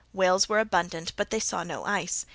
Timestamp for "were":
0.49-0.57